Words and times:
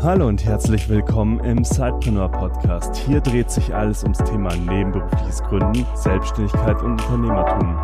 Hallo 0.00 0.28
und 0.28 0.44
herzlich 0.44 0.88
willkommen 0.88 1.40
im 1.40 1.64
Sidepreneur 1.64 2.30
Podcast. 2.30 2.94
Hier 2.98 3.20
dreht 3.20 3.50
sich 3.50 3.74
alles 3.74 4.04
ums 4.04 4.18
Thema 4.18 4.54
nebenberufliches 4.54 5.42
Gründen, 5.42 5.84
Selbstständigkeit 5.96 6.80
und 6.82 6.92
Unternehmertum. 7.02 7.76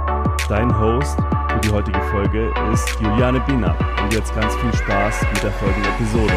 Dein 0.48 0.79
Host 0.79 1.19
für 1.19 1.61
die 1.64 1.71
heutige 1.71 2.00
Folge 2.03 2.54
ist 2.72 2.88
Juliane 3.00 3.40
Biener. 3.40 3.77
Und 4.00 4.14
jetzt 4.14 4.32
ganz 4.32 4.54
viel 4.54 4.72
Spaß 4.74 5.22
mit 5.32 5.42
der 5.42 5.50
folgenden 5.50 5.92
Episode. 5.92 6.32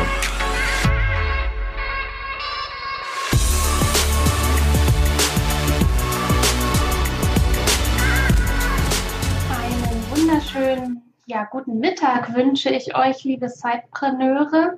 Einen 9.51 10.09
wunderschönen 10.09 11.03
ja, 11.27 11.43
guten 11.43 11.79
Mittag 11.79 12.33
wünsche 12.33 12.69
ich 12.69 12.95
euch, 12.95 13.23
liebe 13.25 13.49
Sidepreneure. 13.49 14.77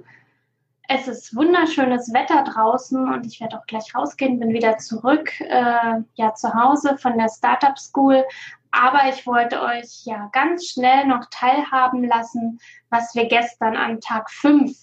Es 0.91 1.07
ist 1.07 1.35
wunderschönes 1.35 2.11
Wetter 2.15 2.43
draußen 2.43 3.13
und 3.13 3.23
ich 3.27 3.39
werde 3.39 3.59
auch 3.59 3.67
gleich 3.67 3.93
rausgehen, 3.93 4.39
bin 4.39 4.53
wieder 4.53 4.79
zurück, 4.79 5.39
äh, 5.39 6.01
ja, 6.15 6.33
zu 6.33 6.51
Hause 6.51 6.97
von 6.97 7.15
der 7.15 7.29
Startup 7.29 7.77
School. 7.77 8.25
Aber 8.71 9.01
ich 9.07 9.27
wollte 9.27 9.61
euch 9.61 10.05
ja 10.05 10.31
ganz 10.33 10.65
schnell 10.65 11.05
noch 11.05 11.25
teilhaben 11.29 12.05
lassen, 12.05 12.59
was 12.89 13.13
wir 13.13 13.27
gestern 13.27 13.77
an 13.77 14.01
Tag 14.01 14.31
5 14.31 14.75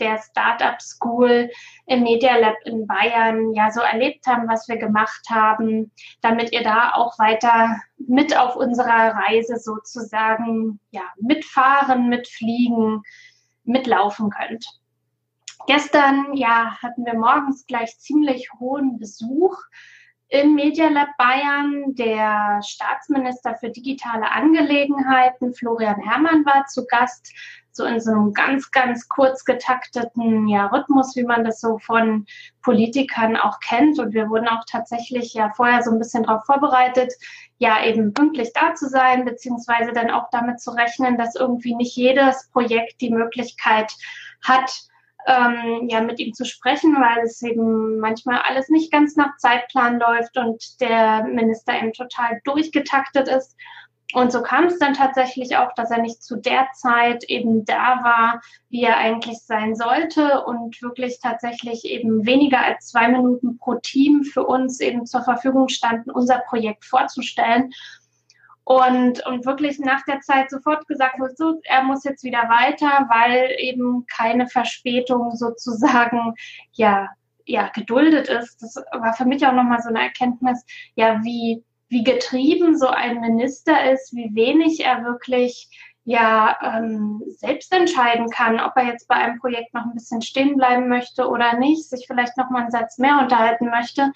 der 0.00 0.22
Startup 0.22 0.80
School 0.80 1.50
im 1.84 2.02
Media 2.02 2.34
Lab 2.38 2.56
in 2.64 2.86
Bayern 2.86 3.52
ja 3.52 3.70
so 3.70 3.82
erlebt 3.82 4.26
haben, 4.26 4.48
was 4.48 4.68
wir 4.68 4.78
gemacht 4.78 5.26
haben, 5.28 5.92
damit 6.22 6.52
ihr 6.52 6.62
da 6.62 6.94
auch 6.94 7.18
weiter 7.18 7.78
mit 7.98 8.34
auf 8.34 8.56
unserer 8.56 9.16
Reise 9.16 9.58
sozusagen 9.58 10.80
ja 10.92 11.02
mitfahren, 11.20 12.08
mitfliegen, 12.08 13.02
mitlaufen 13.64 14.30
könnt. 14.30 14.81
Gestern 15.66 16.34
ja, 16.34 16.76
hatten 16.82 17.06
wir 17.06 17.14
morgens 17.14 17.66
gleich 17.66 17.98
ziemlich 17.98 18.48
hohen 18.58 18.98
Besuch 18.98 19.56
im 20.28 20.54
Media 20.54 20.88
Lab 20.88 21.08
Bayern. 21.18 21.94
Der 21.94 22.60
Staatsminister 22.64 23.54
für 23.56 23.70
digitale 23.70 24.30
Angelegenheiten, 24.32 25.54
Florian 25.54 26.00
Herrmann, 26.00 26.44
war 26.44 26.66
zu 26.66 26.86
Gast, 26.86 27.32
so 27.70 27.84
in 27.84 28.00
so 28.00 28.10
einem 28.10 28.34
ganz, 28.34 28.70
ganz 28.70 29.08
kurz 29.08 29.44
getakteten 29.44 30.48
ja, 30.48 30.66
Rhythmus, 30.66 31.16
wie 31.16 31.24
man 31.24 31.44
das 31.44 31.60
so 31.60 31.78
von 31.78 32.26
Politikern 32.62 33.36
auch 33.36 33.60
kennt. 33.60 33.98
Und 33.98 34.14
wir 34.14 34.28
wurden 34.28 34.48
auch 34.48 34.64
tatsächlich 34.68 35.32
ja 35.32 35.52
vorher 35.54 35.82
so 35.82 35.90
ein 35.90 35.98
bisschen 35.98 36.24
darauf 36.24 36.44
vorbereitet, 36.44 37.12
ja 37.58 37.84
eben 37.84 38.12
pünktlich 38.12 38.52
da 38.52 38.74
zu 38.74 38.88
sein, 38.88 39.24
beziehungsweise 39.24 39.92
dann 39.92 40.10
auch 40.10 40.28
damit 40.30 40.60
zu 40.60 40.72
rechnen, 40.72 41.16
dass 41.16 41.34
irgendwie 41.34 41.74
nicht 41.74 41.96
jedes 41.96 42.48
Projekt 42.50 43.00
die 43.00 43.10
Möglichkeit 43.10 43.92
hat, 44.42 44.70
ähm, 45.26 45.88
ja, 45.88 46.00
mit 46.00 46.18
ihm 46.18 46.32
zu 46.32 46.44
sprechen, 46.44 46.94
weil 46.96 47.24
es 47.24 47.42
eben 47.42 47.98
manchmal 47.98 48.40
alles 48.44 48.68
nicht 48.68 48.90
ganz 48.90 49.16
nach 49.16 49.36
Zeitplan 49.36 49.98
läuft 49.98 50.36
und 50.36 50.80
der 50.80 51.24
Minister 51.24 51.76
eben 51.76 51.92
total 51.92 52.40
durchgetaktet 52.44 53.28
ist. 53.28 53.56
Und 54.14 54.30
so 54.30 54.42
kam 54.42 54.66
es 54.66 54.78
dann 54.78 54.92
tatsächlich 54.92 55.56
auch, 55.56 55.72
dass 55.74 55.90
er 55.90 56.02
nicht 56.02 56.22
zu 56.22 56.36
der 56.36 56.68
Zeit 56.74 57.24
eben 57.24 57.64
da 57.64 58.02
war, 58.04 58.42
wie 58.68 58.82
er 58.82 58.98
eigentlich 58.98 59.38
sein 59.38 59.74
sollte 59.74 60.44
und 60.44 60.80
wirklich 60.82 61.18
tatsächlich 61.20 61.84
eben 61.86 62.26
weniger 62.26 62.60
als 62.60 62.88
zwei 62.88 63.08
Minuten 63.08 63.56
pro 63.56 63.76
Team 63.76 64.24
für 64.24 64.44
uns 64.44 64.80
eben 64.80 65.06
zur 65.06 65.22
Verfügung 65.22 65.68
standen, 65.68 66.10
unser 66.10 66.40
Projekt 66.40 66.84
vorzustellen. 66.84 67.72
Und, 68.64 69.26
und 69.26 69.44
wirklich 69.44 69.80
nach 69.80 70.02
der 70.04 70.20
Zeit 70.20 70.50
sofort 70.50 70.86
gesagt 70.86 71.18
wurde, 71.18 71.34
so, 71.36 71.60
er 71.64 71.82
muss 71.82 72.04
jetzt 72.04 72.22
wieder 72.22 72.48
weiter, 72.48 73.08
weil 73.10 73.56
eben 73.58 74.06
keine 74.06 74.46
Verspätung 74.46 75.34
sozusagen, 75.34 76.34
ja, 76.72 77.08
ja, 77.44 77.68
geduldet 77.74 78.28
ist. 78.28 78.62
Das 78.62 78.76
war 78.92 79.14
für 79.14 79.24
mich 79.24 79.44
auch 79.46 79.52
nochmal 79.52 79.82
so 79.82 79.88
eine 79.88 80.02
Erkenntnis, 80.02 80.64
ja, 80.94 81.22
wie, 81.24 81.64
wie 81.88 82.04
getrieben 82.04 82.78
so 82.78 82.86
ein 82.86 83.20
Minister 83.20 83.90
ist, 83.90 84.14
wie 84.14 84.32
wenig 84.34 84.84
er 84.84 85.04
wirklich 85.04 85.68
ja 86.04 86.56
ähm, 86.62 87.22
selbst 87.28 87.72
entscheiden 87.72 88.28
kann, 88.30 88.58
ob 88.60 88.72
er 88.76 88.86
jetzt 88.86 89.06
bei 89.08 89.14
einem 89.14 89.38
Projekt 89.38 89.72
noch 89.74 89.84
ein 89.84 89.94
bisschen 89.94 90.22
stehen 90.22 90.56
bleiben 90.56 90.88
möchte 90.88 91.28
oder 91.28 91.58
nicht, 91.58 91.88
sich 91.88 92.06
vielleicht 92.06 92.36
noch 92.36 92.50
mal 92.50 92.62
einen 92.62 92.70
Satz 92.70 92.98
mehr 92.98 93.18
unterhalten 93.20 93.66
möchte 93.70 94.12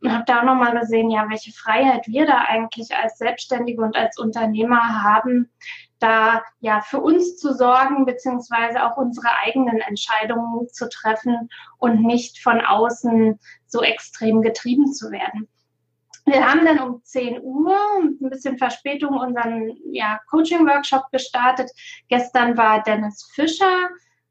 und 0.00 0.12
habe 0.12 0.24
da 0.26 0.40
auch 0.40 0.44
nochmal 0.44 0.78
gesehen, 0.78 1.10
ja, 1.10 1.26
welche 1.28 1.52
Freiheit 1.52 2.06
wir 2.06 2.26
da 2.26 2.44
eigentlich 2.46 2.94
als 2.94 3.18
Selbstständige 3.18 3.82
und 3.82 3.96
als 3.96 4.18
Unternehmer 4.18 5.02
haben, 5.02 5.50
da 5.98 6.42
ja 6.60 6.80
für 6.80 7.00
uns 7.00 7.36
zu 7.36 7.52
sorgen, 7.52 8.04
beziehungsweise 8.04 8.84
auch 8.84 8.96
unsere 8.96 9.28
eigenen 9.44 9.80
Entscheidungen 9.80 10.68
zu 10.68 10.88
treffen 10.88 11.48
und 11.78 12.02
nicht 12.02 12.38
von 12.38 12.60
außen 12.60 13.38
so 13.66 13.82
extrem 13.82 14.42
getrieben 14.42 14.92
zu 14.92 15.10
werden. 15.10 15.48
Wir 16.24 16.46
haben 16.46 16.64
dann 16.64 16.78
um 16.80 17.02
10 17.02 17.40
Uhr 17.42 17.74
ein 18.00 18.28
bisschen 18.28 18.58
Verspätung 18.58 19.16
unseren 19.16 19.76
ja, 19.92 20.20
Coaching-Workshop 20.30 21.10
gestartet. 21.10 21.70
Gestern 22.08 22.56
war 22.56 22.82
Dennis 22.82 23.30
Fischer 23.34 23.88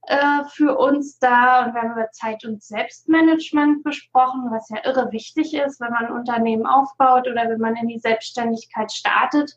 äh, 0.07 0.45
für 0.53 0.77
uns 0.77 1.19
da 1.19 1.65
und 1.65 1.73
wir 1.73 1.81
haben 1.81 1.91
über 1.91 2.09
Zeit- 2.11 2.45
und 2.45 2.63
Selbstmanagement 2.63 3.83
besprochen, 3.83 4.49
was 4.51 4.69
ja 4.69 4.77
irre 4.85 5.11
wichtig 5.11 5.53
ist, 5.53 5.81
wenn 5.81 5.91
man 5.91 6.05
ein 6.05 6.13
Unternehmen 6.13 6.65
aufbaut 6.65 7.27
oder 7.27 7.49
wenn 7.49 7.59
man 7.59 7.75
in 7.75 7.87
die 7.87 7.99
Selbstständigkeit 7.99 8.91
startet. 8.91 9.51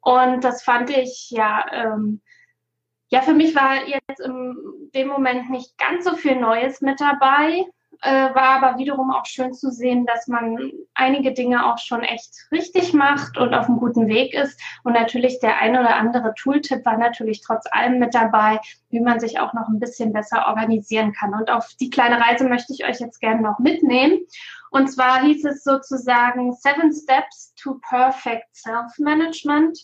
Und 0.00 0.42
das 0.42 0.62
fand 0.62 0.88
ich 0.88 1.28
ja, 1.30 1.66
ähm, 1.70 2.22
ja, 3.10 3.20
für 3.20 3.34
mich 3.34 3.54
war 3.54 3.86
jetzt 3.86 4.20
in 4.20 4.56
dem 4.94 5.08
Moment 5.08 5.50
nicht 5.50 5.76
ganz 5.76 6.04
so 6.04 6.16
viel 6.16 6.36
Neues 6.36 6.80
mit 6.80 7.00
dabei 7.00 7.66
äh, 8.02 8.34
war 8.34 8.62
aber 8.62 8.78
wiederum 8.78 9.10
auch 9.10 9.26
schön 9.26 9.52
zu 9.52 9.70
sehen, 9.70 10.06
dass 10.06 10.28
man 10.28 10.70
einige 10.94 11.32
Dinge 11.32 11.66
auch 11.66 11.78
schon 11.78 12.02
echt 12.02 12.46
richtig 12.52 12.92
macht 12.92 13.36
und 13.36 13.54
auf 13.54 13.66
einem 13.66 13.78
guten 13.78 14.06
Weg 14.06 14.34
ist. 14.34 14.60
Und 14.84 14.92
natürlich 14.92 15.40
der 15.40 15.58
ein 15.58 15.76
oder 15.76 15.96
andere 15.96 16.32
Tooltip 16.34 16.84
war 16.84 16.96
natürlich 16.96 17.42
trotz 17.42 17.64
allem 17.70 17.98
mit 17.98 18.14
dabei, 18.14 18.60
wie 18.90 19.00
man 19.00 19.18
sich 19.20 19.40
auch 19.40 19.52
noch 19.52 19.68
ein 19.68 19.80
bisschen 19.80 20.12
besser 20.12 20.46
organisieren 20.46 21.12
kann. 21.12 21.34
Und 21.34 21.50
auf 21.50 21.66
die 21.80 21.90
kleine 21.90 22.20
Reise 22.20 22.48
möchte 22.48 22.72
ich 22.72 22.84
euch 22.84 23.00
jetzt 23.00 23.20
gerne 23.20 23.42
noch 23.42 23.58
mitnehmen. 23.58 24.20
Und 24.70 24.88
zwar 24.88 25.22
hieß 25.22 25.44
es 25.46 25.64
sozusagen 25.64 26.52
Seven 26.52 26.92
Steps 26.92 27.54
to 27.54 27.80
Perfect 27.88 28.46
Self-Management. 28.54 29.78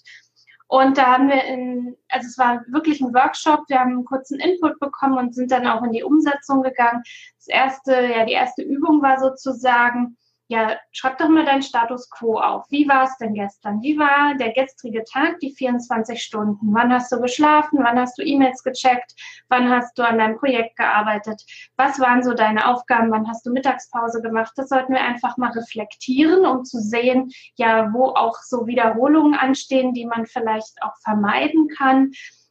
Und 0.74 0.98
da 0.98 1.06
haben 1.06 1.28
wir 1.28 1.44
in, 1.44 1.96
also 2.08 2.26
es 2.26 2.36
war 2.36 2.64
wirklich 2.66 3.00
ein 3.00 3.14
Workshop, 3.14 3.60
wir 3.68 3.78
haben 3.78 3.92
einen 3.92 4.04
kurzen 4.04 4.40
Input 4.40 4.80
bekommen 4.80 5.18
und 5.18 5.32
sind 5.32 5.52
dann 5.52 5.68
auch 5.68 5.84
in 5.84 5.92
die 5.92 6.02
Umsetzung 6.02 6.64
gegangen. 6.64 7.00
Das 7.36 7.46
erste, 7.46 7.92
ja, 7.92 8.24
die 8.24 8.32
erste 8.32 8.62
Übung 8.62 9.00
war 9.00 9.20
sozusagen, 9.20 10.16
ja, 10.48 10.76
schreib 10.92 11.16
doch 11.16 11.28
mal 11.28 11.46
deinen 11.46 11.62
Status 11.62 12.10
quo 12.10 12.38
auf. 12.38 12.66
Wie 12.68 12.86
war 12.86 13.04
es 13.04 13.16
denn 13.16 13.32
gestern? 13.32 13.80
Wie 13.80 13.98
war 13.98 14.34
der 14.34 14.52
gestrige 14.52 15.02
Tag, 15.04 15.38
die 15.40 15.54
24 15.54 16.22
Stunden? 16.22 16.74
Wann 16.74 16.92
hast 16.92 17.10
du 17.10 17.20
geschlafen? 17.20 17.78
Wann 17.82 17.98
hast 17.98 18.18
du 18.18 18.22
E-Mails 18.22 18.62
gecheckt? 18.62 19.14
Wann 19.48 19.70
hast 19.70 19.98
du 19.98 20.02
an 20.06 20.18
deinem 20.18 20.36
Projekt 20.36 20.76
gearbeitet? 20.76 21.42
Was 21.76 21.98
waren 21.98 22.22
so 22.22 22.34
deine 22.34 22.68
Aufgaben? 22.68 23.10
Wann 23.10 23.26
hast 23.26 23.46
du 23.46 23.52
Mittagspause 23.52 24.20
gemacht? 24.20 24.52
Das 24.56 24.68
sollten 24.68 24.92
wir 24.92 25.00
einfach 25.00 25.38
mal 25.38 25.52
reflektieren, 25.52 26.44
um 26.44 26.64
zu 26.64 26.78
sehen, 26.78 27.30
ja, 27.56 27.90
wo 27.94 28.08
auch 28.08 28.36
so 28.42 28.66
Wiederholungen 28.66 29.34
anstehen, 29.34 29.94
die 29.94 30.04
man 30.04 30.26
vielleicht 30.26 30.82
auch 30.82 30.96
vermeiden 31.02 31.68
kann. 31.68 32.10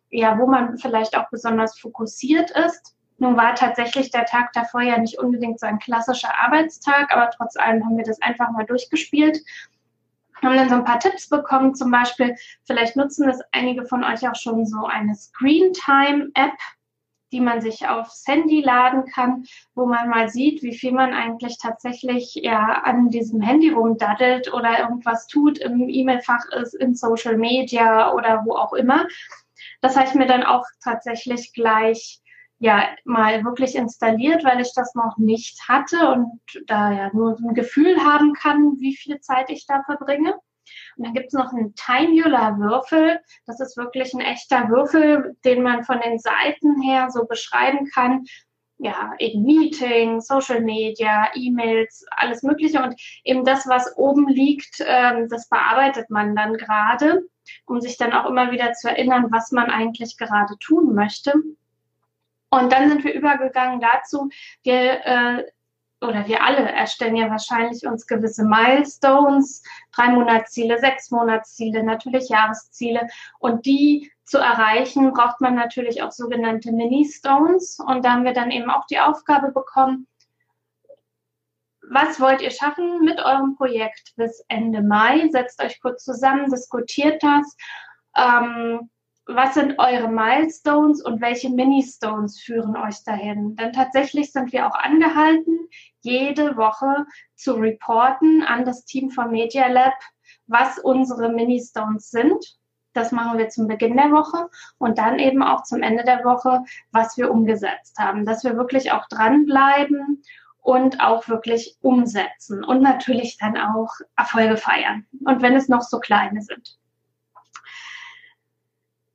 Ja, 0.10 0.40
wo 0.40 0.48
man 0.48 0.78
vielleicht 0.78 1.16
auch 1.16 1.30
besonders 1.30 1.80
fokussiert 1.80 2.52
ist. 2.52 2.96
Nun 3.24 3.38
war 3.38 3.56
tatsächlich 3.56 4.12
der 4.12 4.26
Tag 4.26 4.52
davor 4.52 4.82
ja 4.82 4.98
nicht 4.98 5.18
unbedingt 5.18 5.58
so 5.58 5.66
ein 5.66 5.80
klassischer 5.80 6.38
Arbeitstag, 6.38 7.10
aber 7.16 7.30
trotz 7.30 7.56
allem 7.56 7.86
haben 7.86 7.96
wir 7.96 8.04
das 8.04 8.22
einfach 8.22 8.52
mal 8.52 8.66
durchgespielt. 8.66 9.40
Haben 10.44 10.58
dann 10.58 10.68
so 10.68 10.76
ein 10.76 10.84
paar 10.84 11.00
Tipps 11.00 11.30
bekommen, 11.30 11.74
zum 11.74 11.90
Beispiel, 11.90 12.36
vielleicht 12.66 12.98
nutzen 12.98 13.26
das 13.26 13.40
einige 13.54 13.86
von 13.86 14.04
euch 14.04 14.28
auch 14.28 14.36
schon 14.36 14.66
so 14.66 14.86
eine 14.88 15.16
Screen 15.16 15.72
Time 15.72 16.32
App, 16.34 16.52
die 17.32 17.40
man 17.40 17.62
sich 17.62 17.88
aufs 17.88 18.28
Handy 18.28 18.60
laden 18.60 19.06
kann, 19.06 19.46
wo 19.74 19.86
man 19.86 20.10
mal 20.10 20.28
sieht, 20.28 20.62
wie 20.62 20.78
viel 20.78 20.92
man 20.92 21.14
eigentlich 21.14 21.58
tatsächlich 21.58 22.36
ja 22.36 22.82
an 22.84 23.10
diesem 23.10 23.40
Handy 23.40 23.70
rumdaddelt 23.70 24.54
oder 24.54 24.80
irgendwas 24.80 25.28
tut, 25.28 25.60
im 25.60 25.88
E-Mail-Fach 25.88 26.44
ist, 26.62 26.74
in 26.74 26.94
Social 26.94 27.38
Media 27.38 28.12
oder 28.12 28.44
wo 28.44 28.58
auch 28.58 28.74
immer. 28.74 29.08
Das 29.80 29.96
habe 29.96 30.10
ich 30.10 30.14
mir 30.14 30.28
dann 30.28 30.44
auch 30.44 30.66
tatsächlich 30.84 31.54
gleich 31.54 32.20
ja 32.64 32.88
mal 33.04 33.44
wirklich 33.44 33.76
installiert, 33.76 34.46
weil 34.46 34.62
ich 34.62 34.74
das 34.74 34.96
noch 34.96 35.18
nicht 35.18 35.68
hatte 35.68 36.10
und 36.12 36.40
da 36.66 36.94
ja 36.94 37.10
nur 37.14 37.38
ein 37.38 37.54
Gefühl 37.54 37.98
haben 37.98 38.32
kann, 38.34 38.80
wie 38.80 38.96
viel 38.96 39.20
Zeit 39.20 39.50
ich 39.50 39.68
da 39.68 39.84
verbringe. 39.84 40.34
Und 40.96 41.06
dann 41.06 41.14
gibt 41.14 41.28
es 41.28 41.34
noch 41.34 41.52
einen 41.52 41.76
Timular-Würfel. 41.76 43.20
Das 43.46 43.60
ist 43.60 43.76
wirklich 43.76 44.14
ein 44.14 44.22
echter 44.22 44.70
Würfel, 44.70 45.36
den 45.44 45.62
man 45.62 45.84
von 45.84 46.00
den 46.00 46.20
Seiten 46.20 46.82
her 46.82 47.10
so 47.12 47.26
beschreiben 47.26 47.90
kann. 47.94 48.24
Ja, 48.78 49.12
eben 49.20 49.44
Meeting, 49.44 50.22
Social 50.22 50.62
Media, 50.62 51.32
E-Mails, 51.36 52.06
alles 52.12 52.44
Mögliche. 52.44 52.82
Und 52.82 52.96
eben 53.26 53.44
das, 53.44 53.68
was 53.68 53.98
oben 53.98 54.30
liegt, 54.30 54.82
ähm, 54.86 55.28
das 55.30 55.50
bearbeitet 55.50 56.10
man 56.10 56.34
dann 56.34 56.54
gerade, 56.54 57.24
um 57.66 57.82
sich 57.82 57.98
dann 57.98 58.14
auch 58.14 58.26
immer 58.26 58.52
wieder 58.52 58.72
zu 58.72 58.88
erinnern, 58.88 59.28
was 59.32 59.52
man 59.52 59.70
eigentlich 59.70 60.18
gerade 60.18 60.58
tun 60.60 60.96
möchte. 60.96 61.34
Und 62.54 62.72
dann 62.72 62.88
sind 62.88 63.04
wir 63.04 63.16
übergegangen 63.16 63.80
dazu, 63.80 64.30
wir 64.62 65.06
äh, 65.06 65.44
oder 66.02 66.28
wir 66.28 66.44
alle 66.44 66.70
erstellen 66.70 67.16
ja 67.16 67.28
wahrscheinlich 67.30 67.88
uns 67.88 68.06
gewisse 68.06 68.44
Milestones, 68.44 69.64
drei 69.96 70.10
Monatsziele, 70.10 70.78
sechs 70.78 71.10
Monatsziele, 71.10 71.84
natürlich 71.84 72.30
Jahresziele. 72.30 73.08
Und 73.40 73.66
die 73.66 74.12
zu 74.24 74.38
erreichen, 74.38 75.14
braucht 75.14 75.42
man 75.42 75.56
natürlich 75.56 76.04
auch 76.04 76.12
sogenannte 76.12 76.72
Mini-Stones. 76.72 77.80
Und 77.80 78.06
da 78.06 78.12
haben 78.12 78.24
wir 78.24 78.34
dann 78.34 78.52
eben 78.52 78.70
auch 78.70 78.86
die 78.86 79.00
Aufgabe 79.00 79.52
bekommen, 79.52 80.08
was 81.90 82.20
wollt 82.20 82.42
ihr 82.42 82.52
schaffen 82.52 83.00
mit 83.04 83.20
eurem 83.20 83.56
Projekt 83.56 84.14
bis 84.16 84.46
Ende 84.48 84.84
Mai? 84.84 85.28
Setzt 85.32 85.60
euch 85.64 85.82
kurz 85.82 86.04
zusammen, 86.04 86.52
diskutiert 86.52 87.24
das. 87.24 87.58
Ähm, 88.16 88.92
was 89.26 89.54
sind 89.54 89.80
eure 89.80 90.10
Milestones 90.10 91.02
und 91.02 91.22
welche 91.22 91.50
Mini-Stones 91.50 92.42
führen 92.42 92.76
euch 92.76 93.04
dahin? 93.06 93.56
Denn 93.56 93.72
tatsächlich 93.72 94.32
sind 94.32 94.52
wir 94.52 94.68
auch 94.68 94.76
angehalten, 94.76 95.70
jede 96.02 96.58
Woche 96.58 97.06
zu 97.36 97.54
reporten 97.54 98.44
an 98.44 98.66
das 98.66 98.86
Team 98.86 99.10
von 99.10 99.32
Media 99.32 99.68
Lab, 99.68 99.94
was 100.48 100.78
unsere 100.80 101.30
Mini-Stones 101.30 102.12
sind. 102.12 102.58
Das 102.94 103.12
machen 103.12 103.38
wir 103.38 103.50
zum 103.50 103.68
Beginn 103.68 103.98
der 103.98 104.12
Woche 104.12 104.50
und 104.78 104.98
dann 104.98 105.18
eben 105.18 105.42
auch 105.42 105.64
zum 105.64 105.82
Ende 105.82 106.04
der 106.04 106.24
Woche, 106.26 106.64
was 106.92 107.18
wir 107.18 107.32
umgesetzt 107.32 107.98
haben, 107.98 108.26
dass 108.26 108.44
wir 108.44 108.56
wirklich 108.58 108.92
auch 108.92 109.08
dranbleiben 109.08 110.22
und 110.60 111.02
auch 111.02 111.28
wirklich 111.28 111.78
umsetzen 111.82 112.64
und 112.64 112.82
natürlich 112.82 113.38
dann 113.38 113.58
auch 113.58 113.94
Erfolge 114.16 114.58
feiern. 114.58 115.06
Und 115.26 115.42
wenn 115.42 115.56
es 115.56 115.70
noch 115.70 115.82
so 115.82 116.00
kleine 116.00 116.42
sind. 116.42 116.78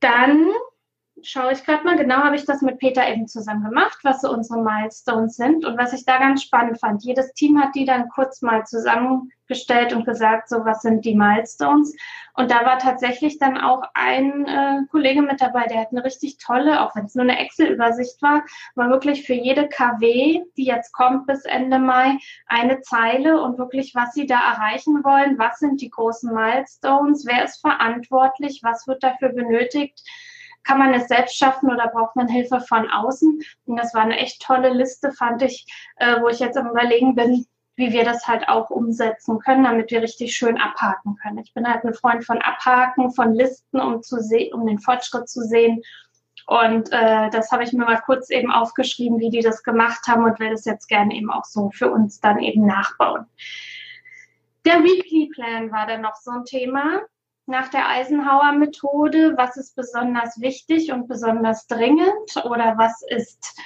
Dann 0.01 0.53
schaue 1.29 1.53
ich 1.53 1.63
gerade 1.63 1.85
mal, 1.85 1.97
genau 1.97 2.17
habe 2.17 2.37
ich 2.37 2.47
das 2.47 2.63
mit 2.63 2.79
Peter 2.79 3.07
eben 3.07 3.29
zusammen 3.29 3.63
gemacht, 3.63 3.99
was 4.03 4.23
so 4.23 4.31
unsere 4.31 4.63
Milestones 4.63 5.37
sind 5.37 5.67
und 5.67 5.77
was 5.77 5.93
ich 5.93 6.07
da 6.07 6.19
ganz 6.19 6.43
spannend 6.43 6.81
fand. 6.81 7.05
Jedes 7.05 7.35
Team 7.35 7.61
hat 7.61 7.75
die 7.75 7.85
dann 7.85 8.09
kurz 8.09 8.41
mal 8.41 8.65
zusammengestellt 8.65 9.93
und 9.93 10.07
gesagt, 10.07 10.49
so 10.49 10.65
was 10.65 10.81
sind 10.81 11.05
die 11.05 11.15
Milestones. 11.15 11.95
Und 12.33 12.51
da 12.51 12.65
war 12.65 12.79
tatsächlich 12.79 13.39
dann 13.39 13.59
auch 13.59 13.83
ein 13.93 14.47
äh, 14.47 14.87
Kollege 14.91 15.21
mit 15.21 15.43
dabei, 15.43 15.67
der 15.67 15.81
hat 15.81 15.89
eine 15.93 16.03
richtig 16.03 16.39
tolle, 16.39 16.81
auch 16.81 16.97
wenn 16.97 17.05
es 17.05 17.15
nur 17.15 17.25
eine 17.25 17.39
Excel-Übersicht 17.39 18.23
war, 18.23 18.45
war 18.75 18.89
wirklich 18.89 19.27
für 19.27 19.35
jede 19.35 19.69
KW, 19.69 20.43
die 20.57 20.65
jetzt 20.65 20.93
kommt 20.93 21.27
bis 21.27 21.45
Ende 21.45 21.79
Mai, 21.79 22.17
eine 22.47 22.81
Zeile 22.81 23.43
und 23.43 23.59
wirklich, 23.59 23.95
was 23.95 24.15
sie 24.15 24.25
da 24.25 24.41
erreichen 24.53 25.05
wollen, 25.05 25.39
was 25.39 25.59
sind 25.59 25.83
die 25.83 25.91
großen 25.91 26.33
Milestones, 26.33 27.27
wer 27.27 27.45
ist 27.45 27.61
verantwortlich, 27.61 28.61
was 28.63 28.87
wird 28.87 29.03
dafür 29.03 29.29
benötigt 29.29 30.01
kann 30.69 30.79
man 30.79 30.93
es 30.93 31.09
selbst 31.09 31.39
schaffen 31.39 31.71
oder 31.71 31.89
braucht 31.89 32.15
man 32.15 32.29
Hilfe 32.29 32.61
von 32.61 32.91
außen? 32.91 33.41
Und 33.65 33.77
das 33.77 33.95
war 33.95 34.03
eine 34.03 34.19
echt 34.19 34.43
tolle 34.43 34.69
Liste, 34.69 35.13
fand 35.13 35.41
ich, 35.41 35.67
äh, 35.97 36.21
wo 36.21 36.29
ich 36.29 36.41
jetzt 36.41 36.59
am 36.59 36.69
Überlegen 36.69 37.15
bin, 37.15 37.47
wie 37.77 37.93
wir 37.93 38.05
das 38.05 38.29
halt 38.29 38.47
auch 38.49 38.69
umsetzen 38.69 39.39
können, 39.39 39.65
damit 39.65 39.91
wir 39.91 40.03
richtig 40.03 40.37
schön 40.37 40.59
abhaken 40.59 41.17
können. 41.23 41.39
Ich 41.39 41.55
bin 41.55 41.67
halt 41.67 41.85
ein 41.85 41.95
Freund 41.95 42.23
von 42.23 42.43
Abhaken, 42.43 43.13
von 43.13 43.33
Listen, 43.33 43.81
um 43.81 44.03
zu 44.03 44.21
sehen, 44.21 44.53
um 44.53 44.67
den 44.67 44.79
Fortschritt 44.79 45.29
zu 45.31 45.41
sehen. 45.41 45.81
Und 46.47 46.93
äh, 46.93 47.31
das 47.31 47.51
habe 47.51 47.65
ich 47.65 47.73
mir 47.73 47.87
mal 47.87 48.03
kurz 48.05 48.29
eben 48.29 48.51
aufgeschrieben, 48.51 49.21
wie 49.21 49.31
die 49.31 49.41
das 49.41 49.63
gemacht 49.63 50.07
haben 50.07 50.25
und 50.25 50.39
will 50.39 50.51
das 50.51 50.67
jetzt 50.67 50.89
gerne 50.89 51.15
eben 51.15 51.31
auch 51.31 51.45
so 51.45 51.71
für 51.71 51.91
uns 51.91 52.21
dann 52.21 52.41
eben 52.41 52.67
nachbauen. 52.67 53.25
Der 54.67 54.83
Weekly 54.83 55.31
Plan 55.35 55.73
war 55.73 55.87
dann 55.87 56.03
noch 56.03 56.17
so 56.17 56.31
ein 56.31 56.45
Thema 56.45 57.01
nach 57.49 57.69
der 57.69 57.89
Eisenhower-Methode, 57.89 59.35
was 59.37 59.57
ist 59.57 59.75
besonders 59.75 60.41
wichtig 60.41 60.93
und 60.93 61.09
besonders 61.09 61.67
dringend 61.67 62.37
oder 62.45 62.77
was 62.77 63.03
ist 63.09 63.59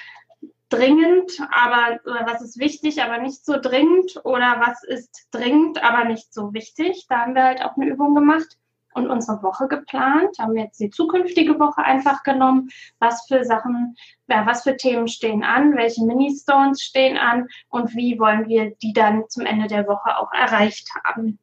dringend, 0.69 1.33
aber 1.51 2.01
oder 2.05 2.25
was 2.25 2.41
ist 2.41 2.59
wichtig, 2.59 3.03
aber 3.03 3.19
nicht 3.19 3.45
so 3.45 3.61
dringend 3.61 4.21
oder 4.25 4.57
was 4.61 4.83
ist 4.85 5.29
dringend, 5.31 5.83
aber 5.83 6.05
nicht 6.05 6.33
so 6.33 6.55
wichtig. 6.55 7.07
Da 7.09 7.21
haben 7.21 7.35
wir 7.35 7.45
halt 7.45 7.63
auch 7.63 7.77
eine 7.77 7.87
Übung 7.87 8.15
gemacht 8.15 8.57
und 8.95 9.11
unsere 9.11 9.43
Woche 9.43 9.69
geplant, 9.69 10.39
haben 10.39 10.57
jetzt 10.57 10.79
die 10.79 10.91
zukünftige 10.91 11.59
Woche 11.59 11.83
einfach 11.83 12.23
genommen, 12.23 12.71
was 12.99 13.27
für 13.27 13.45
Sachen, 13.45 13.97
ja, 14.29 14.47
was 14.47 14.63
für 14.63 14.77
Themen 14.77 15.09
stehen 15.09 15.43
an, 15.43 15.77
welche 15.77 16.05
Mini-Stones 16.05 16.83
stehen 16.83 17.19
an? 17.19 17.49
Und 17.69 17.95
wie 17.95 18.19
wollen 18.19 18.49
wir 18.49 18.75
die 18.77 18.93
dann 18.93 19.29
zum 19.29 19.45
Ende 19.45 19.67
der 19.67 19.87
Woche 19.87 20.17
auch 20.19 20.33
erreicht 20.33 20.89
haben 21.05 21.39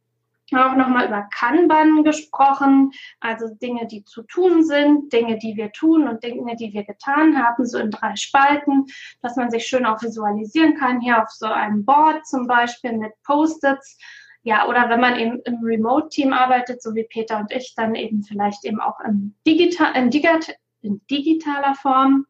auch 0.57 0.75
nochmal 0.75 1.07
über 1.07 1.27
Kanban 1.31 2.03
gesprochen, 2.03 2.91
also 3.19 3.47
Dinge, 3.61 3.87
die 3.87 4.03
zu 4.03 4.23
tun 4.23 4.63
sind, 4.63 5.11
Dinge, 5.13 5.37
die 5.37 5.55
wir 5.55 5.71
tun 5.71 6.07
und 6.07 6.23
Dinge, 6.23 6.55
die 6.55 6.73
wir 6.73 6.83
getan 6.83 7.37
haben, 7.37 7.65
so 7.65 7.77
in 7.77 7.91
drei 7.91 8.15
Spalten, 8.15 8.85
dass 9.21 9.35
man 9.35 9.51
sich 9.51 9.65
schön 9.65 9.85
auch 9.85 10.01
visualisieren 10.01 10.75
kann, 10.75 11.01
hier 11.01 11.21
auf 11.21 11.29
so 11.29 11.47
einem 11.47 11.85
Board 11.85 12.25
zum 12.25 12.47
Beispiel 12.47 12.93
mit 12.93 13.13
Post-its. 13.23 13.97
Ja, 14.43 14.67
oder 14.67 14.89
wenn 14.89 15.01
man 15.01 15.19
eben 15.19 15.41
im 15.41 15.59
Remote-Team 15.61 16.31
arbeitet, 16.31 16.81
so 16.81 16.95
wie 16.95 17.03
Peter 17.03 17.39
und 17.39 17.51
ich, 17.51 17.73
dann 17.75 17.95
eben 17.95 18.23
vielleicht 18.23 18.63
eben 18.63 18.79
auch 18.79 18.99
im 19.01 19.35
Digital, 19.45 19.95
in, 19.95 20.09
Digital, 20.09 20.55
in 20.81 21.01
digitaler 21.09 21.75
Form. 21.75 22.25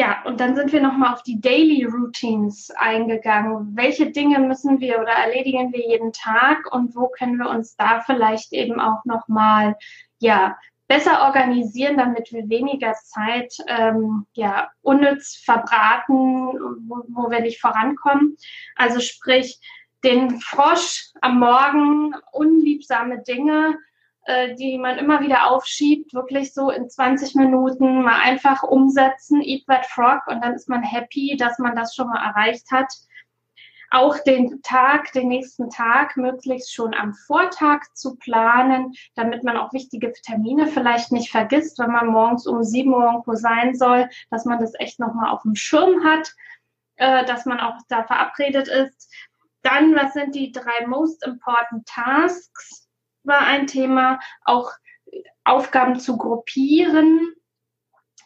Ja, 0.00 0.22
und 0.24 0.40
dann 0.40 0.56
sind 0.56 0.72
wir 0.72 0.80
nochmal 0.80 1.12
auf 1.12 1.22
die 1.24 1.42
Daily 1.42 1.84
Routines 1.84 2.70
eingegangen. 2.70 3.76
Welche 3.76 4.10
Dinge 4.10 4.38
müssen 4.38 4.80
wir 4.80 4.98
oder 4.98 5.12
erledigen 5.12 5.74
wir 5.74 5.86
jeden 5.86 6.14
Tag 6.14 6.72
und 6.72 6.96
wo 6.96 7.08
können 7.08 7.36
wir 7.36 7.50
uns 7.50 7.76
da 7.76 8.00
vielleicht 8.00 8.54
eben 8.54 8.80
auch 8.80 9.04
nochmal, 9.04 9.76
ja, 10.18 10.56
besser 10.88 11.26
organisieren, 11.26 11.98
damit 11.98 12.32
wir 12.32 12.48
weniger 12.48 12.94
Zeit 12.94 13.54
ähm, 13.66 14.24
ja, 14.32 14.70
unnütz 14.80 15.36
verbraten, 15.44 16.46
wo, 16.88 17.04
wo 17.08 17.30
wir 17.30 17.40
nicht 17.40 17.60
vorankommen. 17.60 18.38
Also 18.76 19.00
sprich, 19.00 19.60
den 20.02 20.40
Frosch 20.40 21.10
am 21.20 21.40
Morgen, 21.40 22.14
unliebsame 22.32 23.22
Dinge 23.22 23.76
äh, 24.30 24.54
die 24.54 24.78
man 24.78 24.98
immer 24.98 25.20
wieder 25.20 25.50
aufschiebt, 25.50 26.14
wirklich 26.14 26.54
so 26.54 26.70
in 26.70 26.88
20 26.88 27.34
Minuten 27.34 28.02
mal 28.02 28.20
einfach 28.20 28.62
umsetzen, 28.62 29.42
eat 29.42 29.66
that 29.66 29.86
frog 29.86 30.26
und 30.28 30.40
dann 30.40 30.54
ist 30.54 30.68
man 30.68 30.84
happy, 30.84 31.36
dass 31.36 31.58
man 31.58 31.74
das 31.74 31.96
schon 31.96 32.08
mal 32.08 32.24
erreicht 32.24 32.70
hat. 32.70 32.92
Auch 33.90 34.18
den 34.18 34.62
Tag, 34.62 35.10
den 35.14 35.26
nächsten 35.26 35.68
Tag 35.68 36.16
möglichst 36.16 36.72
schon 36.72 36.94
am 36.94 37.12
Vortag 37.12 37.80
zu 37.94 38.14
planen, 38.16 38.92
damit 39.16 39.42
man 39.42 39.56
auch 39.56 39.72
wichtige 39.72 40.12
Termine 40.12 40.68
vielleicht 40.68 41.10
nicht 41.10 41.32
vergisst, 41.32 41.80
wenn 41.80 41.90
man 41.90 42.06
morgens 42.06 42.46
um 42.46 42.62
7 42.62 42.94
Uhr 42.94 43.04
irgendwo 43.04 43.34
sein 43.34 43.74
soll, 43.74 44.08
dass 44.30 44.44
man 44.44 44.60
das 44.60 44.74
echt 44.78 45.00
nochmal 45.00 45.30
auf 45.30 45.42
dem 45.42 45.56
Schirm 45.56 46.04
hat, 46.04 46.32
äh, 46.96 47.24
dass 47.24 47.46
man 47.46 47.58
auch 47.58 47.78
da 47.88 48.04
verabredet 48.04 48.68
ist. 48.68 49.12
Dann, 49.62 49.96
was 49.96 50.12
sind 50.12 50.36
die 50.36 50.52
drei 50.52 50.86
most 50.86 51.26
important 51.26 51.84
tasks? 51.86 52.89
War 53.24 53.40
ein 53.40 53.66
Thema, 53.66 54.20
auch 54.44 54.72
Aufgaben 55.44 55.98
zu 55.98 56.16
gruppieren, 56.16 57.34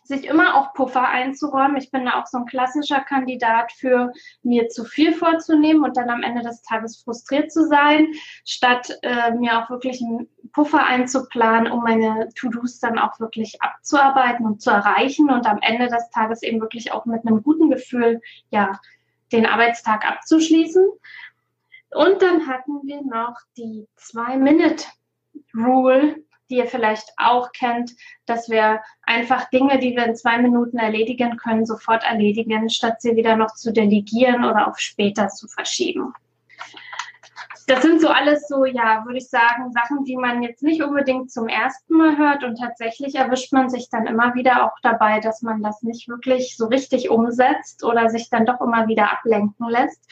sich 0.04 0.26
immer 0.26 0.54
auch 0.56 0.74
Puffer 0.74 1.08
einzuräumen. 1.08 1.76
Ich 1.76 1.90
bin 1.90 2.04
da 2.04 2.20
auch 2.20 2.26
so 2.26 2.38
ein 2.38 2.46
klassischer 2.46 3.00
Kandidat 3.00 3.72
für 3.72 4.12
mir 4.42 4.68
zu 4.68 4.84
viel 4.84 5.14
vorzunehmen 5.14 5.82
und 5.82 5.96
dann 5.96 6.10
am 6.10 6.22
Ende 6.22 6.42
des 6.42 6.62
Tages 6.62 7.02
frustriert 7.02 7.50
zu 7.50 7.66
sein, 7.66 8.08
statt 8.44 8.98
äh, 9.02 9.32
mir 9.32 9.62
auch 9.62 9.70
wirklich 9.70 10.02
einen 10.02 10.28
Puffer 10.52 10.84
einzuplanen, 10.84 11.72
um 11.72 11.82
meine 11.82 12.28
To-Dos 12.34 12.78
dann 12.80 12.98
auch 12.98 13.18
wirklich 13.18 13.62
abzuarbeiten 13.62 14.44
und 14.44 14.60
zu 14.60 14.70
erreichen 14.70 15.30
und 15.30 15.46
am 15.46 15.58
Ende 15.62 15.88
des 15.88 16.10
Tages 16.10 16.42
eben 16.42 16.60
wirklich 16.60 16.92
auch 16.92 17.06
mit 17.06 17.26
einem 17.26 17.42
guten 17.42 17.70
Gefühl, 17.70 18.20
ja, 18.50 18.78
den 19.32 19.46
Arbeitstag 19.46 20.06
abzuschließen. 20.06 20.86
Und 21.94 22.22
dann 22.22 22.48
hatten 22.48 22.80
wir 22.84 23.02
noch 23.02 23.36
die 23.56 23.86
Zwei-Minute-Rule, 23.96 26.16
die 26.50 26.56
ihr 26.56 26.66
vielleicht 26.66 27.12
auch 27.16 27.52
kennt, 27.52 27.92
dass 28.26 28.50
wir 28.50 28.82
einfach 29.02 29.48
Dinge, 29.50 29.78
die 29.78 29.96
wir 29.96 30.04
in 30.04 30.16
zwei 30.16 30.38
Minuten 30.38 30.78
erledigen 30.78 31.36
können, 31.36 31.64
sofort 31.64 32.02
erledigen, 32.04 32.68
statt 32.68 33.00
sie 33.00 33.14
wieder 33.16 33.36
noch 33.36 33.54
zu 33.54 33.72
delegieren 33.72 34.44
oder 34.44 34.68
auf 34.68 34.78
später 34.78 35.28
zu 35.28 35.48
verschieben. 35.48 36.12
Das 37.66 37.80
sind 37.80 38.02
so 38.02 38.08
alles 38.08 38.46
so, 38.46 38.66
ja, 38.66 39.06
würde 39.06 39.18
ich 39.18 39.30
sagen, 39.30 39.72
Sachen, 39.72 40.04
die 40.04 40.16
man 40.16 40.42
jetzt 40.42 40.62
nicht 40.62 40.82
unbedingt 40.82 41.30
zum 41.30 41.48
ersten 41.48 41.96
Mal 41.96 42.18
hört 42.18 42.44
und 42.44 42.56
tatsächlich 42.56 43.14
erwischt 43.14 43.54
man 43.54 43.70
sich 43.70 43.88
dann 43.88 44.06
immer 44.06 44.34
wieder 44.34 44.66
auch 44.66 44.78
dabei, 44.82 45.20
dass 45.20 45.40
man 45.40 45.62
das 45.62 45.82
nicht 45.82 46.08
wirklich 46.08 46.58
so 46.58 46.66
richtig 46.66 47.08
umsetzt 47.08 47.82
oder 47.82 48.10
sich 48.10 48.28
dann 48.28 48.44
doch 48.44 48.60
immer 48.60 48.86
wieder 48.86 49.12
ablenken 49.12 49.66
lässt. 49.70 50.06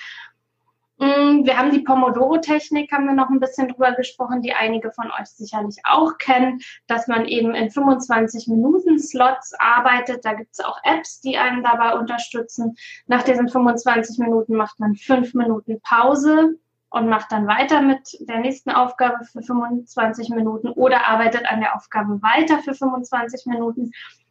Mm, 1.03 1.45
wir 1.45 1.59
haben 1.59 1.73
die 1.73 1.81
Pomodoro-Technik, 1.81 2.93
haben 2.93 3.07
wir 3.07 3.15
noch 3.15 3.29
ein 3.29 3.41
bisschen 3.41 3.67
drüber 3.67 3.91
gesprochen, 3.91 4.41
die 4.41 4.53
einige 4.53 4.93
von 4.93 5.11
euch 5.11 5.27
sicherlich 5.27 5.79
auch 5.83 6.17
kennen, 6.17 6.61
dass 6.87 7.09
man 7.09 7.25
eben 7.25 7.57
in 7.57 7.71
25 7.71 8.47
Minuten 8.47 9.01
Slots 9.01 9.53
arbeitet. 9.59 10.25
Da 10.25 10.35
gibt 10.35 10.53
es 10.53 10.61
auch 10.61 10.79
Apps, 10.85 11.21
die 11.21 11.37
einen 11.39 11.65
dabei 11.65 11.99
unterstützen. 11.99 12.77
Nach 13.09 13.25
diesen 13.25 13.49
25 13.49 14.21
Minuten 14.21 14.55
macht 14.55 14.79
man 14.79 14.95
fünf 14.95 15.35
Minuten 15.35 15.81
Pause 15.81 16.55
und 16.91 17.09
macht 17.09 17.33
dann 17.33 17.49
weiter 17.49 17.83
mit 17.83 18.17
der 18.21 18.39
nächsten 18.39 18.71
Aufgabe 18.71 19.25
für 19.25 19.43
25 19.43 20.29
Minuten 20.29 20.69
oder 20.69 21.09
arbeitet 21.09 21.47
an 21.51 21.59
der 21.59 21.75
Aufgabe 21.75 22.23
weiter 22.23 22.59
für 22.59 22.75
25 22.75 23.47
Minuten. 23.47 23.91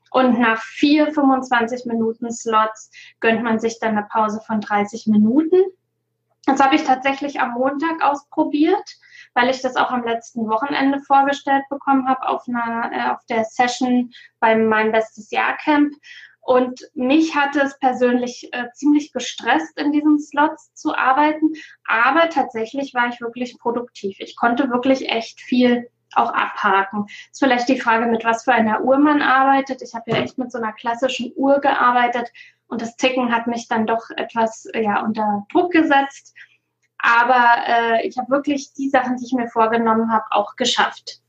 Und 0.09 0.39
nach 0.39 0.61
vier 0.61 1.11
25 1.11 1.85
Minuten 1.85 2.31
Slots 2.31 2.91
gönnt 3.19 3.43
man 3.43 3.59
sich 3.59 3.77
dann 3.81 3.97
eine 3.97 4.07
Pause 4.09 4.39
von 4.47 4.61
30 4.61 5.07
Minuten. 5.07 5.57
Das 6.45 6.59
habe 6.59 6.75
ich 6.75 6.83
tatsächlich 6.83 7.39
am 7.39 7.51
Montag 7.53 8.01
ausprobiert, 8.01 8.97
weil 9.33 9.49
ich 9.49 9.61
das 9.61 9.75
auch 9.75 9.91
am 9.91 10.03
letzten 10.03 10.47
Wochenende 10.49 10.99
vorgestellt 10.99 11.63
bekommen 11.69 12.07
habe 12.07 12.27
auf 12.27 12.47
einer 12.47 12.91
äh, 12.91 13.11
auf 13.11 13.23
der 13.29 13.45
Session 13.45 14.11
beim 14.39 14.67
Mein 14.67 14.91
Bestes 14.91 15.29
Jahr 15.31 15.55
Camp. 15.57 15.93
Und 16.43 16.81
mich 16.95 17.35
hatte 17.35 17.61
es 17.61 17.77
persönlich 17.77 18.49
äh, 18.51 18.71
ziemlich 18.73 19.13
gestresst, 19.13 19.77
in 19.77 19.91
diesen 19.91 20.19
Slots 20.19 20.73
zu 20.73 20.95
arbeiten. 20.95 21.53
Aber 21.87 22.29
tatsächlich 22.29 22.95
war 22.95 23.09
ich 23.09 23.21
wirklich 23.21 23.57
produktiv. 23.59 24.17
Ich 24.19 24.35
konnte 24.35 24.71
wirklich 24.71 25.09
echt 25.09 25.39
viel 25.39 25.87
auch 26.15 26.33
abhaken. 26.33 27.05
Ist 27.31 27.39
vielleicht 27.39 27.69
die 27.69 27.79
Frage, 27.79 28.05
mit 28.05 28.25
was 28.25 28.43
für 28.43 28.53
einer 28.53 28.81
Uhr 28.81 28.97
man 28.97 29.21
arbeitet. 29.21 29.81
Ich 29.81 29.93
habe 29.93 30.11
ja 30.11 30.17
echt 30.17 30.37
mit 30.37 30.51
so 30.51 30.57
einer 30.57 30.73
klassischen 30.73 31.31
Uhr 31.35 31.59
gearbeitet 31.59 32.31
und 32.67 32.81
das 32.81 32.95
Ticken 32.95 33.33
hat 33.33 33.47
mich 33.47 33.67
dann 33.67 33.85
doch 33.85 34.09
etwas 34.15 34.67
ja, 34.73 35.01
unter 35.01 35.45
Druck 35.51 35.71
gesetzt. 35.71 36.33
Aber 36.97 37.45
äh, 37.67 38.07
ich 38.07 38.17
habe 38.17 38.29
wirklich 38.29 38.73
die 38.73 38.89
Sachen, 38.89 39.17
die 39.17 39.25
ich 39.25 39.33
mir 39.33 39.47
vorgenommen 39.47 40.11
habe, 40.11 40.25
auch 40.29 40.55
geschafft. 40.55 41.20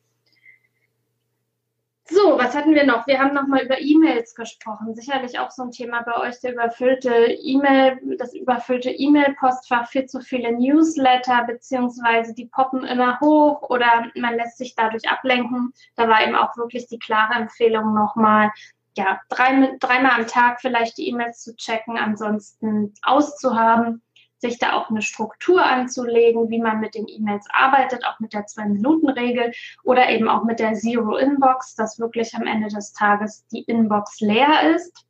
So, 2.14 2.36
was 2.36 2.54
hatten 2.54 2.74
wir 2.74 2.84
noch? 2.84 3.06
Wir 3.06 3.18
haben 3.18 3.32
nochmal 3.32 3.64
über 3.64 3.80
E-Mails 3.80 4.34
gesprochen. 4.34 4.94
Sicherlich 4.94 5.38
auch 5.38 5.50
so 5.50 5.62
ein 5.62 5.70
Thema 5.70 6.02
bei 6.02 6.16
euch, 6.18 6.40
der 6.40 6.52
überfüllte 6.52 7.10
E-Mail, 7.10 8.00
das 8.18 8.34
überfüllte 8.34 8.90
E-Mail-Postfach, 8.90 9.88
viel 9.88 10.04
zu 10.04 10.20
viele 10.20 10.52
Newsletter, 10.52 11.44
beziehungsweise 11.46 12.34
die 12.34 12.46
poppen 12.46 12.84
immer 12.84 13.18
hoch 13.20 13.62
oder 13.70 14.10
man 14.14 14.36
lässt 14.36 14.58
sich 14.58 14.74
dadurch 14.74 15.08
ablenken. 15.08 15.72
Da 15.96 16.06
war 16.06 16.22
eben 16.22 16.36
auch 16.36 16.54
wirklich 16.58 16.86
die 16.86 16.98
klare 16.98 17.34
Empfehlung 17.34 17.94
nochmal, 17.94 18.50
ja, 18.94 19.18
drei, 19.30 19.74
dreimal 19.80 20.12
am 20.12 20.26
Tag 20.26 20.60
vielleicht 20.60 20.98
die 20.98 21.08
E-Mails 21.08 21.42
zu 21.42 21.56
checken, 21.56 21.96
ansonsten 21.96 22.92
auszuhaben 23.02 24.02
sich 24.42 24.58
da 24.58 24.74
auch 24.74 24.90
eine 24.90 25.00
Struktur 25.00 25.64
anzulegen, 25.64 26.50
wie 26.50 26.60
man 26.60 26.80
mit 26.80 26.94
den 26.94 27.08
E-Mails 27.08 27.46
arbeitet, 27.52 28.04
auch 28.04 28.20
mit 28.20 28.34
der 28.34 28.44
Zwei-Minuten-Regel 28.46 29.52
oder 29.84 30.10
eben 30.10 30.28
auch 30.28 30.44
mit 30.44 30.58
der 30.58 30.74
Zero-Inbox, 30.74 31.76
dass 31.76 31.98
wirklich 31.98 32.34
am 32.34 32.46
Ende 32.46 32.68
des 32.68 32.92
Tages 32.92 33.46
die 33.46 33.62
Inbox 33.62 34.20
leer 34.20 34.74
ist. 34.74 35.06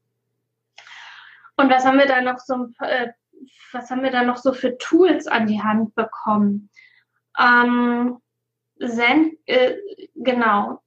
Und 1.57 1.71
was 1.71 1.85
haben 1.85 1.99
wir 1.99 2.07
da 2.07 2.21
noch 2.21 2.39
so, 2.39 2.69
äh, 2.81 3.09
was 3.73 3.91
haben 3.91 4.03
wir 4.03 4.11
da 4.11 4.23
noch 4.23 4.37
so 4.37 4.53
für 4.53 4.77
Tools 4.77 5.27
an 5.27 5.47
die 5.47 5.63
Hand 5.63 5.95
bekommen? 5.95 6.69
Ähm, 7.39 8.19
Zen, 8.79 9.39
äh, 9.47 9.77
genau. 10.15 10.83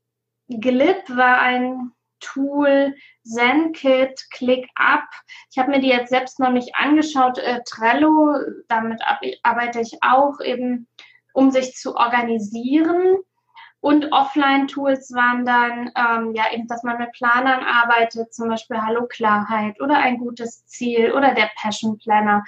Glib 0.47 1.09
war 1.09 1.41
ein 1.41 1.94
Tool, 2.19 2.95
ZenKit, 3.23 4.19
ClickUp. 4.31 5.07
Ich 5.51 5.57
habe 5.57 5.71
mir 5.71 5.79
die 5.79 5.89
jetzt 5.89 6.09
selbst 6.09 6.39
noch 6.39 6.51
nicht 6.51 6.75
angeschaut. 6.75 7.37
Äh, 7.37 7.61
Trello, 7.65 8.35
damit 8.67 9.01
arbeite 9.43 9.81
ich 9.81 9.97
auch 10.01 10.39
eben, 10.41 10.87
um 11.33 11.51
sich 11.51 11.75
zu 11.75 11.95
organisieren. 11.95 13.17
Und 13.79 14.11
Offline-Tools 14.11 15.13
waren 15.13 15.45
dann 15.45 15.91
ähm, 15.95 16.33
ja 16.33 16.45
eben, 16.51 16.67
dass 16.67 16.81
man 16.81 16.97
mit 16.97 17.11
Planern 17.11 17.63
arbeitet, 17.63 18.33
zum 18.33 18.49
Beispiel 18.49 18.81
Hallo 18.81 19.05
Klarheit 19.07 19.79
oder 19.79 19.97
ein 19.97 20.17
gutes 20.17 20.65
Ziel 20.65 21.11
oder 21.11 21.35
der 21.35 21.51
Passion 21.55 21.99
Planner. 21.99 22.43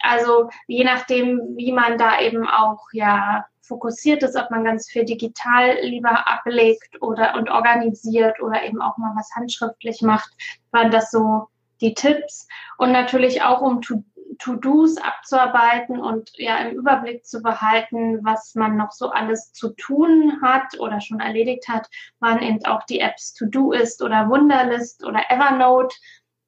Also 0.00 0.50
je 0.66 0.82
nachdem, 0.82 1.56
wie 1.56 1.70
man 1.72 1.96
da 1.96 2.20
eben 2.20 2.48
auch 2.48 2.88
ja 2.92 3.44
fokussiert 3.70 4.22
ist, 4.24 4.36
ob 4.36 4.50
man 4.50 4.64
ganz 4.64 4.90
viel 4.90 5.04
digital 5.04 5.78
lieber 5.82 6.28
ablegt 6.28 7.00
oder 7.00 7.36
und 7.36 7.48
organisiert 7.48 8.42
oder 8.42 8.64
eben 8.64 8.82
auch 8.82 8.98
mal 8.98 9.12
was 9.16 9.30
handschriftlich 9.34 10.02
macht, 10.02 10.30
waren 10.72 10.90
das 10.90 11.10
so 11.12 11.46
die 11.80 11.94
Tipps. 11.94 12.48
Und 12.78 12.92
natürlich 12.92 13.42
auch 13.42 13.60
um 13.62 13.80
To-Dos 13.80 14.96
abzuarbeiten 14.96 16.00
und 16.00 16.30
ja 16.34 16.56
im 16.58 16.76
Überblick 16.76 17.24
zu 17.24 17.42
behalten, 17.42 18.24
was 18.24 18.54
man 18.54 18.76
noch 18.76 18.90
so 18.90 19.10
alles 19.10 19.52
zu 19.52 19.70
tun 19.70 20.40
hat 20.42 20.78
oder 20.78 21.00
schon 21.00 21.20
erledigt 21.20 21.68
hat, 21.68 21.88
waren 22.18 22.42
eben 22.42 22.64
auch 22.64 22.82
die 22.84 23.00
Apps 23.00 23.34
To-Do 23.34 23.72
ist 23.72 24.02
oder 24.02 24.28
Wunderlist 24.28 25.04
oder 25.04 25.22
Evernote 25.30 25.94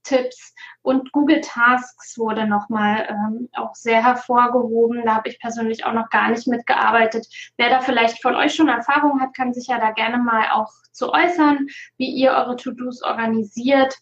Tipps 0.03 0.55
und 0.83 1.13
Google 1.13 1.41
Tasks 1.41 2.19
wurde 2.19 2.47
nochmal 2.47 3.07
ähm, 3.09 3.49
auch 3.55 3.75
sehr 3.75 4.03
hervorgehoben. 4.05 5.03
Da 5.05 5.15
habe 5.17 5.29
ich 5.29 5.39
persönlich 5.39 5.85
auch 5.85 5.93
noch 5.93 6.11
gar 6.11 6.31
nicht 6.31 6.47
mitgearbeitet. 6.47 7.27
Wer 7.57 7.71
da 7.71 7.81
vielleicht 7.81 8.21
von 8.21 8.35
euch 8.35 8.55
schon 8.55 8.69
Erfahrung 8.69 9.21
hat, 9.21 9.35
kann 9.35 9.55
sich 9.55 9.69
ja 9.69 9.79
da 9.79 9.91
gerne 9.93 10.19
mal 10.19 10.51
auch 10.53 10.73
zu 10.91 11.13
äußern, 11.13 11.67
wie 11.97 12.11
ihr 12.11 12.33
eure 12.33 12.57
To-Dos 12.57 13.03
organisiert 13.03 13.97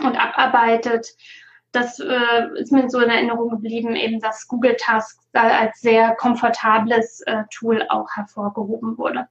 und 0.00 0.16
abarbeitet. 0.16 1.08
Das 1.72 2.00
äh, 2.00 2.48
ist 2.56 2.72
mir 2.72 2.88
so 2.88 3.00
in 3.00 3.10
Erinnerung 3.10 3.50
geblieben, 3.50 3.94
eben 3.94 4.20
dass 4.20 4.48
Google 4.48 4.76
Tasks 4.78 5.28
da 5.32 5.42
als 5.42 5.80
sehr 5.80 6.14
komfortables 6.16 7.20
äh, 7.26 7.44
Tool 7.50 7.84
auch 7.88 8.08
hervorgehoben 8.14 8.96
wurde. 8.96 9.28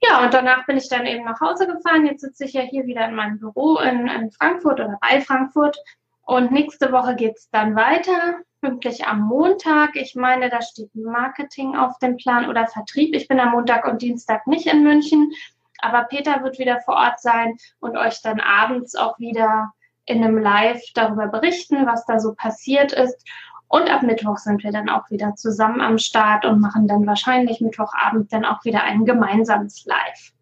Ja, 0.00 0.24
und 0.24 0.32
danach 0.32 0.64
bin 0.66 0.76
ich 0.76 0.88
dann 0.88 1.06
eben 1.06 1.24
nach 1.24 1.40
Hause 1.40 1.66
gefahren. 1.66 2.06
Jetzt 2.06 2.20
sitze 2.20 2.44
ich 2.44 2.52
ja 2.52 2.62
hier 2.62 2.86
wieder 2.86 3.06
in 3.08 3.14
meinem 3.14 3.38
Büro 3.38 3.78
in, 3.78 4.06
in 4.06 4.30
Frankfurt 4.30 4.80
oder 4.80 4.98
bei 5.00 5.20
Frankfurt. 5.20 5.76
Und 6.22 6.52
nächste 6.52 6.92
Woche 6.92 7.16
geht 7.16 7.36
es 7.36 7.48
dann 7.50 7.74
weiter, 7.74 8.40
pünktlich 8.60 9.06
am 9.06 9.20
Montag. 9.20 9.96
Ich 9.96 10.14
meine, 10.14 10.50
da 10.50 10.60
steht 10.60 10.94
Marketing 10.94 11.74
auf 11.74 11.98
dem 11.98 12.16
Plan 12.16 12.48
oder 12.48 12.66
Vertrieb. 12.66 13.14
Ich 13.14 13.28
bin 13.28 13.40
am 13.40 13.52
Montag 13.52 13.86
und 13.88 14.02
Dienstag 14.02 14.46
nicht 14.46 14.66
in 14.66 14.82
München, 14.82 15.32
aber 15.80 16.04
Peter 16.04 16.42
wird 16.42 16.58
wieder 16.58 16.80
vor 16.82 16.96
Ort 16.96 17.20
sein 17.20 17.56
und 17.80 17.96
euch 17.96 18.20
dann 18.22 18.40
abends 18.40 18.94
auch 18.94 19.18
wieder 19.18 19.72
in 20.04 20.22
einem 20.22 20.38
Live 20.38 20.82
darüber 20.94 21.28
berichten, 21.28 21.86
was 21.86 22.04
da 22.06 22.18
so 22.20 22.34
passiert 22.34 22.92
ist. 22.92 23.26
Und 23.68 23.90
ab 23.90 24.02
Mittwoch 24.02 24.38
sind 24.38 24.64
wir 24.64 24.72
dann 24.72 24.88
auch 24.88 25.10
wieder 25.10 25.34
zusammen 25.34 25.80
am 25.80 25.98
Start 25.98 26.46
und 26.46 26.60
machen 26.60 26.88
dann 26.88 27.06
wahrscheinlich 27.06 27.60
Mittwochabend 27.60 28.32
dann 28.32 28.44
auch 28.44 28.64
wieder 28.64 28.82
ein 28.82 29.04
gemeinsames 29.04 29.84
Live. 29.84 30.32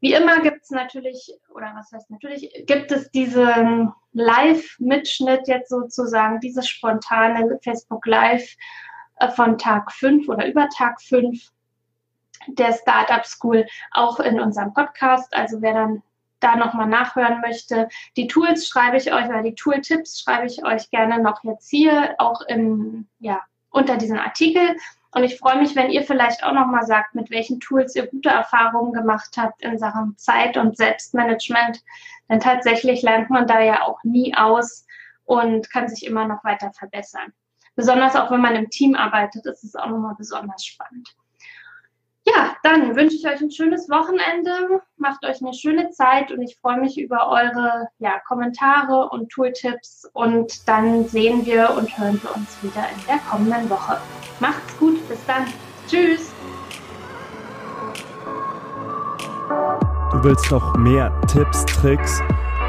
Wie 0.00 0.14
immer 0.14 0.40
gibt 0.40 0.62
es 0.62 0.70
natürlich, 0.70 1.34
oder 1.54 1.72
was 1.74 1.92
heißt 1.92 2.10
natürlich, 2.10 2.64
gibt 2.66 2.92
es 2.92 3.10
diesen 3.10 3.92
Live-Mitschnitt 4.12 5.48
jetzt 5.48 5.70
sozusagen, 5.70 6.40
dieses 6.40 6.68
spontane 6.68 7.58
Facebook 7.62 8.06
Live 8.06 8.56
äh, 9.16 9.28
von 9.28 9.58
Tag 9.58 9.92
5 9.92 10.28
oder 10.28 10.46
über 10.46 10.68
Tag 10.68 11.02
5 11.02 11.50
der 12.46 12.72
Startup 12.72 13.26
School 13.26 13.66
auch 13.90 14.20
in 14.20 14.40
unserem 14.40 14.72
Podcast. 14.72 15.34
Also 15.34 15.60
wer 15.60 15.74
dann 15.74 16.02
da 16.40 16.56
nochmal 16.56 16.86
nachhören 16.86 17.40
möchte, 17.40 17.88
die 18.16 18.26
Tools 18.26 18.66
schreibe 18.66 18.96
ich 18.96 19.12
euch 19.12 19.26
oder 19.26 19.42
die 19.42 19.54
Tooltips 19.54 20.20
schreibe 20.20 20.46
ich 20.46 20.64
euch 20.64 20.90
gerne 20.90 21.22
noch 21.22 21.42
jetzt 21.44 21.68
hier 21.68 22.14
auch 22.18 22.40
in, 22.42 23.08
ja, 23.18 23.40
unter 23.70 23.96
diesem 23.96 24.18
Artikel. 24.18 24.76
Und 25.10 25.24
ich 25.24 25.38
freue 25.38 25.58
mich, 25.58 25.74
wenn 25.74 25.90
ihr 25.90 26.02
vielleicht 26.02 26.44
auch 26.44 26.52
nochmal 26.52 26.84
sagt, 26.84 27.14
mit 27.14 27.30
welchen 27.30 27.60
Tools 27.60 27.96
ihr 27.96 28.06
gute 28.06 28.28
Erfahrungen 28.28 28.92
gemacht 28.92 29.36
habt 29.36 29.62
in 29.62 29.78
Sachen 29.78 30.16
Zeit 30.18 30.56
und 30.56 30.76
Selbstmanagement. 30.76 31.82
Denn 32.28 32.40
tatsächlich 32.40 33.02
lernt 33.02 33.30
man 33.30 33.46
da 33.46 33.60
ja 33.60 33.82
auch 33.82 34.02
nie 34.04 34.34
aus 34.34 34.86
und 35.24 35.70
kann 35.70 35.88
sich 35.88 36.06
immer 36.06 36.26
noch 36.26 36.44
weiter 36.44 36.72
verbessern. 36.72 37.32
Besonders 37.74 38.16
auch 38.16 38.30
wenn 38.30 38.40
man 38.40 38.56
im 38.56 38.70
Team 38.70 38.94
arbeitet, 38.94 39.46
ist 39.46 39.64
es 39.64 39.76
auch 39.76 39.88
nochmal 39.88 40.14
besonders 40.16 40.64
spannend. 40.64 41.14
Ja, 42.34 42.56
dann 42.62 42.94
wünsche 42.96 43.16
ich 43.16 43.26
euch 43.26 43.40
ein 43.40 43.50
schönes 43.50 43.88
Wochenende, 43.88 44.82
macht 44.96 45.24
euch 45.24 45.40
eine 45.40 45.54
schöne 45.54 45.90
Zeit 45.90 46.30
und 46.30 46.42
ich 46.42 46.58
freue 46.60 46.78
mich 46.78 46.98
über 46.98 47.28
eure 47.28 47.88
ja, 47.98 48.18
Kommentare 48.26 49.08
und 49.10 49.30
Tooltips 49.30 50.08
und 50.12 50.68
dann 50.68 51.06
sehen 51.08 51.46
wir 51.46 51.70
und 51.76 51.96
hören 51.98 52.20
wir 52.22 52.34
uns 52.36 52.62
wieder 52.62 52.84
in 52.94 53.06
der 53.06 53.18
kommenden 53.30 53.70
Woche. 53.70 53.98
Macht's 54.40 54.76
gut, 54.78 55.08
bis 55.08 55.24
dann. 55.26 55.46
Tschüss. 55.88 56.32
Du 60.12 60.24
willst 60.24 60.50
noch 60.50 60.76
mehr 60.76 61.12
Tipps, 61.32 61.64
Tricks 61.64 62.20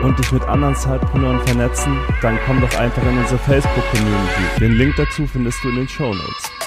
und 0.03 0.17
dich 0.19 0.31
mit 0.31 0.43
anderen 0.43 0.75
Zeitpreneuren 0.75 1.39
vernetzen? 1.47 1.97
Dann 2.21 2.39
komm 2.45 2.61
doch 2.61 2.79
einfach 2.79 3.03
in 3.03 3.17
unsere 3.17 3.39
Facebook-Community. 3.39 4.59
Den 4.59 4.73
Link 4.73 4.95
dazu 4.95 5.27
findest 5.27 5.61
du 5.63 5.69
in 5.69 5.75
den 5.77 5.87
Show 5.89 6.13
Notes. 6.13 6.58